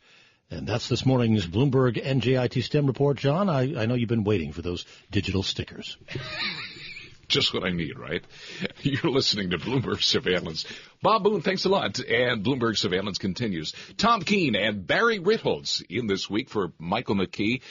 And 0.52 0.68
that's 0.68 0.90
this 0.90 1.06
morning's 1.06 1.48
Bloomberg 1.48 1.96
NJIT 1.96 2.62
STEM 2.62 2.86
report. 2.86 3.16
John, 3.16 3.50
I, 3.50 3.82
I 3.82 3.86
know 3.86 3.96
you've 3.96 4.10
been 4.10 4.26
waiting 4.26 4.52
for 4.52 4.62
those 4.62 4.86
digital 5.10 5.44
stickers. 5.44 5.98
Just 7.30 7.54
what 7.54 7.64
I 7.64 7.70
need, 7.70 7.98
right? 7.98 8.22
You're 8.82 9.14
listening 9.14 9.52
to 9.52 9.58
Bloomberg 9.58 10.04
Surveillance. 10.04 10.66
Bob 11.02 11.24
Moon, 11.24 11.42
thanks 11.42 11.64
a 11.64 11.70
lot. 11.70 11.98
And 12.00 12.44
Bloomberg 12.44 12.78
Surveillance 12.78 13.18
continues. 13.18 13.74
Tom 13.96 14.24
Keene 14.24 14.58
and 14.58 14.86
Barry 14.86 15.20
Ritholtz 15.20 15.82
in 15.90 16.08
this 16.08 16.30
week 16.30 16.50
for 16.50 16.74
Michael 16.78 17.16
McKee. 17.16 17.62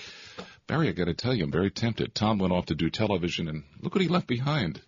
Barry, 0.67 0.89
I 0.89 0.93
got 0.93 1.05
to 1.05 1.15
tell 1.15 1.35
you, 1.35 1.45
I'm 1.45 1.53
very 1.53 1.71
tempted. 1.71 2.15
Tom 2.15 2.39
went 2.39 2.55
off 2.55 2.67
to 2.67 2.75
do 2.75 2.89
television, 2.89 3.47
and 3.47 3.65
look 3.83 3.95
what 3.95 4.01
he 4.01 4.09
left 4.09 4.27
behind. 4.27 4.81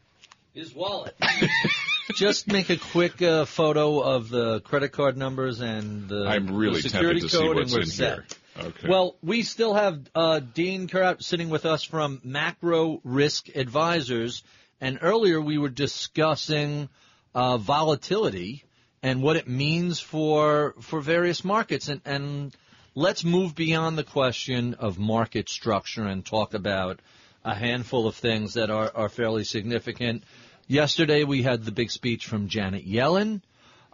His 0.54 0.74
wallet. 0.74 1.14
Just 2.16 2.46
make 2.46 2.70
a 2.70 2.76
quick 2.76 3.20
uh, 3.22 3.44
photo 3.44 4.00
of 4.00 4.28
the 4.28 4.60
credit 4.60 4.90
card 4.90 5.16
numbers 5.16 5.60
and 5.60 6.08
the, 6.08 6.26
I'm 6.26 6.54
really 6.54 6.80
the 6.80 6.88
security 6.88 7.20
tempted 7.20 7.30
to 7.30 7.36
code, 7.38 7.54
see 7.56 7.60
what's 7.60 7.72
and 7.72 7.78
we're 7.78 7.82
in 7.82 7.86
set. 7.86 8.14
here. 8.14 8.66
Okay. 8.66 8.88
Well, 8.88 9.16
we 9.22 9.42
still 9.42 9.74
have 9.74 10.00
uh, 10.14 10.40
Dean 10.40 10.86
Curnutt 10.86 11.22
sitting 11.22 11.48
with 11.48 11.64
us 11.64 11.82
from 11.82 12.20
Macro 12.22 13.00
Risk 13.02 13.48
Advisors, 13.56 14.42
and 14.80 14.98
earlier 15.00 15.40
we 15.40 15.56
were 15.56 15.70
discussing 15.70 16.88
uh, 17.34 17.56
volatility 17.56 18.64
and 19.02 19.22
what 19.22 19.36
it 19.36 19.48
means 19.48 20.00
for 20.00 20.74
for 20.80 21.00
various 21.00 21.44
markets, 21.44 21.88
and, 21.88 22.02
and 22.04 22.56
let's 22.94 23.24
move 23.24 23.54
beyond 23.54 23.96
the 23.96 24.04
question 24.04 24.74
of 24.74 24.98
market 24.98 25.48
structure 25.48 26.04
and 26.04 26.24
talk 26.24 26.52
about 26.52 27.00
a 27.44 27.54
handful 27.54 28.06
of 28.06 28.14
things 28.14 28.54
that 28.54 28.70
are, 28.70 28.92
are 28.94 29.08
fairly 29.08 29.44
significant. 29.44 30.22
Yesterday 30.72 31.24
we 31.24 31.42
had 31.42 31.66
the 31.66 31.70
big 31.70 31.90
speech 31.90 32.24
from 32.24 32.48
Janet 32.48 32.88
Yellen. 32.88 33.42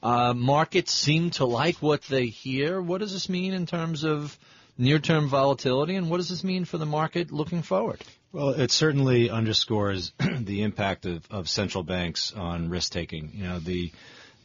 Uh, 0.00 0.32
markets 0.32 0.92
seem 0.92 1.30
to 1.30 1.44
like 1.44 1.82
what 1.82 2.02
they 2.02 2.26
hear. 2.26 2.80
What 2.80 3.00
does 3.00 3.12
this 3.12 3.28
mean 3.28 3.52
in 3.52 3.66
terms 3.66 4.04
of 4.04 4.38
near-term 4.78 5.28
volatility, 5.28 5.96
and 5.96 6.08
what 6.08 6.18
does 6.18 6.28
this 6.28 6.44
mean 6.44 6.64
for 6.64 6.78
the 6.78 6.86
market 6.86 7.32
looking 7.32 7.62
forward? 7.62 8.00
Well, 8.30 8.50
it 8.50 8.70
certainly 8.70 9.28
underscores 9.28 10.12
the 10.38 10.62
impact 10.62 11.04
of, 11.04 11.26
of 11.32 11.48
central 11.48 11.82
banks 11.82 12.32
on 12.32 12.70
risk 12.70 12.92
taking. 12.92 13.32
You 13.34 13.44
know, 13.48 13.58
the 13.58 13.90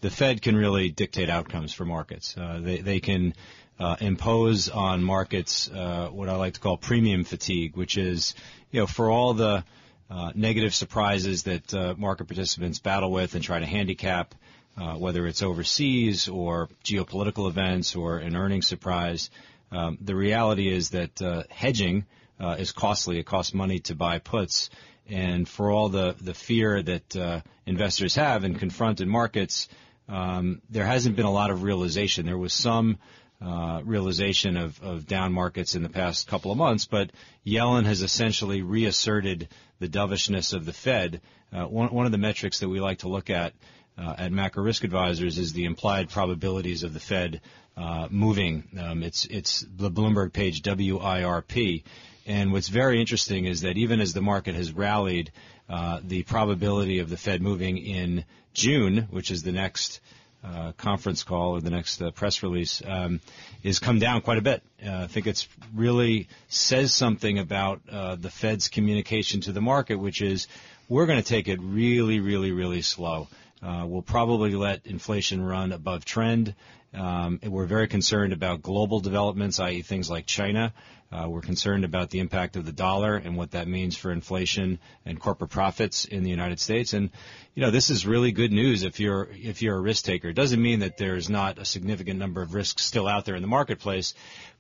the 0.02 0.10
Fed 0.10 0.42
can 0.42 0.56
really 0.56 0.90
dictate 0.90 1.30
outcomes 1.30 1.72
for 1.72 1.86
markets. 1.86 2.36
Uh, 2.36 2.60
they 2.64 2.78
they 2.80 3.00
can 3.00 3.36
uh, 3.80 3.98
impose 4.00 4.70
on 4.70 5.04
markets 5.04 5.70
uh, 5.70 6.10
what 6.12 6.30
I 6.30 6.36
like 6.38 6.56
to 6.56 6.60
call 6.60 6.78
premium 6.78 7.26
fatigue, 7.26 7.78
which 7.78 7.96
is 7.96 8.34
you 8.72 8.80
know 8.80 8.88
for 8.88 9.12
all 9.12 9.36
the 9.36 9.64
uh, 10.10 10.32
negative 10.36 10.74
surprises 10.74 11.44
that 11.44 11.74
uh, 11.74 11.96
market 11.98 12.28
participants 12.28 12.80
battle 12.80 13.12
with 13.12 13.36
and 13.36 13.44
try 13.44 13.60
to 13.60 13.66
handicap, 13.66 14.36
uh, 14.78 14.96
whether 14.96 15.26
it's 15.28 15.42
overseas 15.42 16.28
or 16.28 16.70
geopolitical 16.84 17.48
events 17.48 17.96
or 17.96 18.18
an 18.18 18.36
earnings 18.36 18.68
surprise. 18.68 19.30
Um, 19.72 19.98
the 20.02 20.16
reality 20.16 20.72
is 20.72 20.92
that 20.92 21.22
uh, 21.22 21.44
hedging 21.50 22.06
uh, 22.40 22.56
is 22.60 22.72
costly. 22.72 23.20
It 23.20 23.26
costs 23.26 23.54
money 23.54 23.80
to 23.80 23.96
buy 23.96 24.20
puts. 24.20 24.70
And 25.10 25.48
for 25.48 25.72
all 25.72 25.90
the, 25.90 26.16
the 26.22 26.34
fear 26.34 26.82
that 26.82 27.16
uh, 27.16 27.42
investors 27.66 28.16
have 28.16 28.44
and 28.44 28.58
confront 28.58 29.02
in 29.02 29.10
markets, 29.10 29.68
um, 30.08 30.62
there 30.70 30.86
hasn't 30.86 31.16
been 31.16 31.26
a 31.26 31.32
lot 31.32 31.50
of 31.50 31.64
realization. 31.64 32.26
There 32.26 32.38
was 32.38 32.54
some 32.54 32.98
uh, 33.42 33.82
realization 33.84 34.56
of, 34.58 34.82
of 34.82 35.06
down 35.06 35.34
markets 35.34 35.76
in 35.76 35.84
the 35.84 35.90
past 35.90 36.28
couple 36.28 36.52
of 36.52 36.58
months, 36.58 36.86
but 36.86 37.12
Yellen 37.46 37.86
has 37.86 38.02
essentially 38.02 38.62
reasserted 38.62 39.50
the 39.84 39.90
dovishness 39.90 40.54
of 40.54 40.64
the 40.64 40.72
Fed. 40.72 41.20
Uh, 41.52 41.66
one, 41.66 41.94
one 41.94 42.06
of 42.06 42.14
the 42.14 42.18
metrics 42.18 42.60
that 42.60 42.70
we 42.70 42.80
like 42.80 43.00
to 43.00 43.10
look 43.10 43.30
at 43.30 43.52
uh, 43.98 44.16
at 44.18 44.32
Macro 44.32 44.64
Risk 44.64 44.86
Advisors 44.86 45.38
is 45.38 45.52
the 45.52 45.66
implied 45.66 46.10
probabilities 46.10 46.84
of 46.84 46.94
the 46.94 47.02
Fed 47.02 47.42
uh, 47.76 48.08
moving. 48.10 48.64
Um, 48.80 49.04
it's 49.04 49.26
it's 49.26 49.66
the 49.76 49.92
Bloomberg 49.92 50.32
page 50.32 50.62
WIRP, 50.62 51.84
and 52.26 52.54
what's 52.54 52.70
very 52.70 53.02
interesting 53.02 53.44
is 53.44 53.62
that 53.62 53.78
even 53.78 54.00
as 54.00 54.14
the 54.14 54.22
market 54.22 54.56
has 54.56 54.72
rallied, 54.72 55.34
uh, 55.70 56.00
the 56.02 56.24
probability 56.24 57.00
of 57.00 57.10
the 57.10 57.18
Fed 57.18 57.42
moving 57.42 57.78
in 57.78 58.24
June, 58.54 59.10
which 59.12 59.32
is 59.32 59.44
the 59.44 59.52
next 59.52 60.00
uh, 60.44 60.74
conference 60.74 61.24
call 61.24 61.56
or 61.56 61.62
the 61.62 61.70
next 61.70 62.02
uh, 62.02 62.12
press 62.12 62.44
release 62.44 62.82
um, 62.86 63.22
is 63.64 63.80
come 63.80 64.00
down 64.00 64.22
quite 64.22 64.38
a 64.38 64.42
bit. 64.42 64.62
Uh, 64.86 65.04
I 65.04 65.08
think 65.08 65.28
it's 65.28 65.48
really 65.74 66.28
says 66.50 66.94
something 66.94 67.40
about 67.40 67.82
uh, 67.90 68.16
the 68.16 68.30
Fed's 68.30 68.68
communication 68.68 69.42
to 69.42 69.52
the 69.52 69.62
market, 69.62 69.96
which 69.96 70.22
is 70.22 70.48
we're 70.90 71.06
going 71.06 71.22
to 71.22 71.28
take 71.28 71.48
it 71.48 71.60
really, 71.62 72.20
really, 72.20 72.52
really 72.52 72.82
slow. 72.82 73.28
Uh, 73.62 73.86
we'll 73.88 74.02
probably 74.02 74.56
let 74.56 74.86
inflation 74.86 75.42
run 75.42 75.72
above 75.72 76.04
trend. 76.04 76.54
Um, 76.94 77.40
we're 77.44 77.66
very 77.66 77.88
concerned 77.88 78.34
about 78.34 78.62
global 78.62 79.00
developments, 79.00 79.60
i.e., 79.60 79.82
things 79.82 80.10
like 80.10 80.26
China. 80.26 80.74
Uh, 81.14 81.30
we're 81.30 81.42
concerned 81.42 81.86
about 81.86 82.10
the 82.10 82.20
impact 82.20 82.56
of 82.56 82.66
the 82.66 82.72
dollar 82.72 83.16
and 83.16 83.38
what 83.38 83.52
that 83.52 83.68
means 83.68 83.96
for 83.96 84.12
inflation 84.12 84.80
and 85.06 85.20
corporate 85.20 85.52
profits 85.52 86.06
in 86.06 86.24
the 86.24 86.30
United 86.30 86.60
States. 86.60 86.94
And 86.94 87.12
you 87.54 87.62
know, 87.62 87.70
this 87.70 87.92
is 87.92 88.08
really 88.08 88.32
good 88.32 88.52
news 88.52 88.82
if 88.82 89.00
you're 89.00 89.30
if 89.32 89.62
you're 89.62 89.78
a 89.78 89.82
risk 89.82 90.06
taker. 90.06 90.30
It 90.30 90.34
doesn't 90.34 90.62
mean 90.62 90.80
that 90.80 90.98
there's 90.98 91.30
not 91.30 91.60
a 91.60 91.66
significant 91.66 92.18
number 92.18 92.42
of 92.42 92.56
risks 92.56 92.84
still 92.84 93.08
out 93.08 93.26
there 93.26 93.36
in 93.36 93.44
the 93.44 93.48
marketplace, 93.48 94.16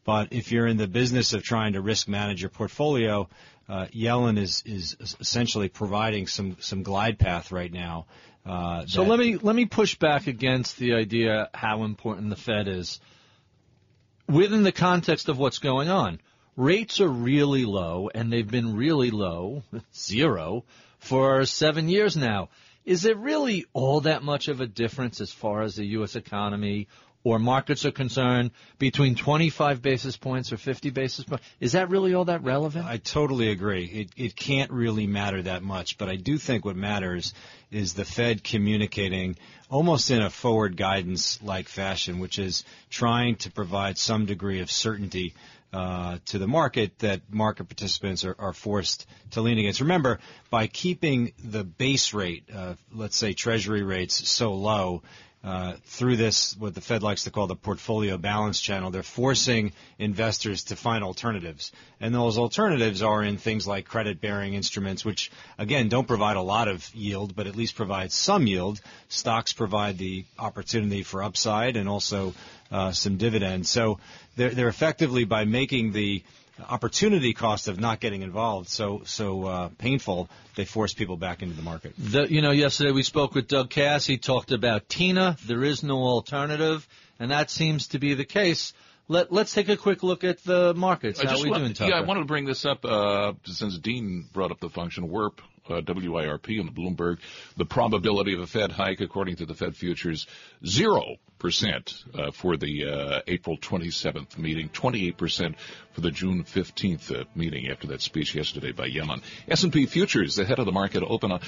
but 0.05 0.31
if 0.31 0.51
you're 0.51 0.67
in 0.67 0.77
the 0.77 0.87
business 0.87 1.33
of 1.33 1.41
trying 1.41 1.73
to 1.73 1.81
risk 1.81 2.07
manage 2.07 2.41
your 2.41 2.51
portfolio, 2.51 3.27
uh, 3.67 3.87
Yellen 3.87 4.37
is 4.37 4.61
is 4.65 4.95
essentially 5.19 5.69
providing 5.69 6.27
some 6.27 6.57
some 6.59 6.83
glide 6.83 7.17
path 7.17 7.51
right 7.51 7.73
now. 7.73 8.05
Uh, 8.45 8.85
so 8.85 9.01
let 9.01 9.17
me 9.17 9.37
let 9.37 9.55
me 9.55 9.65
push 9.65 9.95
back 9.95 10.27
against 10.27 10.77
the 10.77 10.93
idea 10.93 11.49
how 11.55 11.83
important 11.83 12.29
the 12.29 12.35
Fed 12.35 12.67
is 12.67 12.99
within 14.27 14.61
the 14.61 14.71
context 14.71 15.29
of 15.29 15.39
what's 15.39 15.57
going 15.57 15.89
on. 15.89 16.19
Rates 16.55 17.01
are 17.01 17.09
really 17.09 17.65
low, 17.65 18.09
and 18.13 18.31
they've 18.31 18.49
been 18.49 18.75
really 18.75 19.09
low, 19.09 19.63
zero, 19.95 20.63
for 20.99 21.45
seven 21.45 21.89
years 21.89 22.15
now. 22.15 22.49
Is 22.85 23.05
it 23.05 23.17
really 23.17 23.65
all 23.73 24.01
that 24.01 24.23
much 24.23 24.49
of 24.49 24.61
a 24.61 24.67
difference 24.67 25.21
as 25.21 25.31
far 25.31 25.61
as 25.61 25.75
the 25.75 25.85
U.S. 25.85 26.15
economy 26.15 26.87
or 27.23 27.39
markets 27.39 27.85
are 27.85 27.91
concerned 27.91 28.51
between 28.77 29.15
25 29.15 29.81
basis 29.81 30.17
points 30.17 30.51
or 30.51 30.57
50 30.57 30.89
basis 30.89 31.23
points? 31.25 31.45
Is 31.59 31.71
that 31.71 31.89
really 31.89 32.13
all 32.13 32.25
that 32.25 32.43
relevant? 32.43 32.85
I 32.85 32.97
totally 32.97 33.49
agree. 33.49 33.85
It, 33.85 34.09
it 34.17 34.35
can't 34.35 34.71
really 34.71 35.07
matter 35.07 35.41
that 35.41 35.63
much, 35.63 35.97
but 35.97 36.09
I 36.09 36.17
do 36.17 36.37
think 36.37 36.65
what 36.65 36.75
matters 36.75 37.33
is 37.71 37.93
the 37.93 38.05
Fed 38.05 38.43
communicating 38.43 39.37
almost 39.69 40.11
in 40.11 40.21
a 40.21 40.29
forward 40.29 40.75
guidance 40.75 41.41
like 41.41 41.69
fashion, 41.69 42.19
which 42.19 42.37
is 42.37 42.65
trying 42.89 43.37
to 43.37 43.51
provide 43.51 43.97
some 43.97 44.25
degree 44.25 44.59
of 44.59 44.69
certainty 44.69 45.33
uh, 45.73 46.19
to 46.27 46.37
the 46.37 46.47
market 46.47 46.99
that 46.99 47.21
market 47.31 47.63
participants 47.65 48.23
are, 48.25 48.35
are, 48.37 48.53
forced 48.53 49.07
to 49.31 49.41
lean 49.41 49.57
against. 49.57 49.81
Remember, 49.81 50.19
by 50.51 50.67
keeping 50.67 51.33
the 51.43 51.63
base 51.63 52.13
rate, 52.13 52.43
uh, 52.53 52.75
let's 52.93 53.17
say 53.17 53.33
Treasury 53.33 53.81
rates, 53.81 54.29
so 54.29 54.53
low, 54.53 55.01
uh, 55.43 55.73
through 55.83 56.15
this, 56.15 56.55
what 56.57 56.73
the 56.73 56.79
Fed 56.79 57.03
likes 57.03 57.25
to 57.25 57.31
call 57.31 57.47
the 57.47 57.55
portfolio 57.55 58.17
balance 58.17 58.61
channel, 58.61 58.91
they're 58.91 59.03
forcing 59.03 59.73
investors 59.99 60.65
to 60.65 60.77
find 60.77 61.03
alternatives. 61.03 61.73
And 61.99 62.15
those 62.15 62.37
alternatives 62.37 63.01
are 63.01 63.21
in 63.21 63.37
things 63.37 63.67
like 63.67 63.85
credit 63.85 64.21
bearing 64.21 64.53
instruments, 64.53 65.03
which 65.03 65.31
again 65.57 65.89
don't 65.89 66.07
provide 66.07 66.37
a 66.37 66.41
lot 66.41 66.69
of 66.69 66.89
yield, 66.95 67.35
but 67.35 67.47
at 67.47 67.57
least 67.57 67.75
provide 67.75 68.13
some 68.13 68.47
yield. 68.47 68.79
Stocks 69.09 69.51
provide 69.51 69.97
the 69.97 70.23
opportunity 70.39 71.03
for 71.03 71.21
upside 71.21 71.75
and 71.75 71.89
also 71.89 72.33
uh, 72.71 72.93
some 72.93 73.17
dividends. 73.17 73.69
So 73.69 73.99
they're, 74.37 74.51
they're 74.51 74.69
effectively 74.69 75.25
by 75.25 75.43
making 75.43 75.91
the 75.91 76.23
opportunity 76.59 77.33
cost 77.33 77.67
of 77.67 77.79
not 77.79 77.99
getting 77.99 78.21
involved 78.21 78.69
so 78.69 79.01
so 79.05 79.45
uh, 79.45 79.69
painful, 79.77 80.29
they 80.55 80.65
force 80.65 80.93
people 80.93 81.17
back 81.17 81.41
into 81.41 81.55
the 81.55 81.61
market. 81.61 81.93
The, 81.97 82.31
you 82.31 82.41
know, 82.41 82.51
yesterday 82.51 82.91
we 82.91 83.03
spoke 83.03 83.33
with 83.33 83.47
Doug 83.47 83.69
Kass. 83.69 84.05
He 84.05 84.17
talked 84.17 84.51
about 84.51 84.87
TINA. 84.89 85.37
There 85.45 85.63
is 85.63 85.83
no 85.83 85.97
alternative, 86.03 86.87
and 87.19 87.31
that 87.31 87.49
seems 87.49 87.87
to 87.87 87.99
be 87.99 88.13
the 88.13 88.25
case. 88.25 88.73
Let, 89.09 89.31
us 89.33 89.53
take 89.53 89.67
a 89.67 89.75
quick 89.75 90.01
look 90.01 90.23
at 90.23 90.43
the 90.43 90.73
markets. 90.73 91.21
How 91.21 91.35
are 91.35 91.43
we 91.43 91.49
want, 91.49 91.63
doing, 91.63 91.73
Tucker? 91.73 91.91
Yeah, 91.91 91.97
I 91.97 92.01
wanted 92.01 92.21
to 92.21 92.25
bring 92.25 92.45
this 92.45 92.65
up 92.65 92.85
uh, 92.85 93.33
since 93.43 93.77
Dean 93.77 94.29
brought 94.31 94.51
up 94.51 94.61
the 94.61 94.69
function 94.69 95.09
WIRP, 95.09 95.39
uh, 95.69 95.81
WIRP 95.81 96.59
on 96.59 96.65
the 96.67 96.71
Bloomberg. 96.71 97.17
The 97.57 97.65
probability 97.65 98.33
of 98.33 98.39
a 98.39 98.47
Fed 98.47 98.71
hike, 98.71 99.01
according 99.01 99.35
to 99.37 99.45
the 99.45 99.55
Fed 99.55 99.75
futures, 99.75 100.25
zero 100.65 101.17
percent 101.43 102.03
uh, 102.17 102.31
for 102.31 102.55
the 102.55 102.85
uh, 102.85 103.21
April 103.27 103.57
27th 103.57 104.37
meeting, 104.37 104.69
28 104.69 105.17
percent 105.17 105.55
for 105.91 105.99
the 105.99 106.09
June 106.09 106.45
15th 106.45 107.11
uh, 107.11 107.25
meeting 107.35 107.69
after 107.69 107.87
that 107.87 108.01
speech 108.01 108.33
yesterday 108.33 108.71
by 108.71 108.89
Yellen. 108.89 109.21
S&P 109.49 109.85
futures, 109.85 110.37
the 110.37 110.45
head 110.45 110.57
of 110.57 110.65
the 110.65 110.71
market, 110.71 111.03
open 111.03 111.33
up 111.33 111.43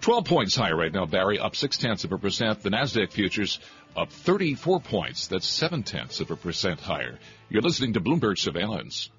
12 0.00 0.24
points 0.24 0.56
higher 0.56 0.74
right 0.74 0.92
now. 0.92 1.04
Barry 1.04 1.38
up 1.38 1.54
six 1.54 1.76
tenths 1.76 2.04
of 2.04 2.12
a 2.12 2.18
percent. 2.18 2.62
The 2.62 2.70
Nasdaq 2.70 3.12
futures 3.12 3.60
up 3.94 4.10
34 4.10 4.80
points. 4.80 5.26
That's 5.26 5.46
seven 5.46 5.82
tenths 5.82 6.20
of 6.20 6.30
a 6.30 6.36
percent 6.36 6.80
higher. 6.80 7.18
You're 7.50 7.62
listening 7.62 7.92
to 7.92 8.00
Bloomberg 8.00 8.38
Surveillance. 8.38 9.10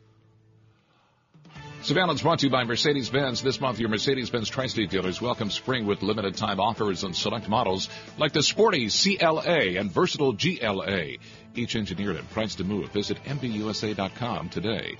Surveillance 1.85 2.23
brought 2.23 2.39
to 2.39 2.47
you 2.47 2.51
by 2.51 2.63
Mercedes-Benz. 2.63 3.43
This 3.43 3.61
month, 3.61 3.79
your 3.79 3.89
Mercedes-Benz 3.89 4.49
Tri-State 4.49 4.89
dealers 4.89 5.21
welcome 5.21 5.51
spring 5.51 5.85
with 5.85 6.01
limited 6.01 6.35
time 6.35 6.59
offers 6.59 7.03
on 7.03 7.13
select 7.13 7.47
models 7.47 7.89
like 8.17 8.31
the 8.31 8.41
sporty 8.41 8.89
CLA 8.89 9.77
and 9.77 9.91
versatile 9.91 10.33
GLA. 10.33 11.17
Each 11.53 11.75
engineered 11.75 12.15
and 12.15 12.27
priced 12.31 12.57
to 12.57 12.63
move. 12.63 12.89
Visit 12.91 13.23
MBUSA.com 13.25 14.49
today. 14.49 14.97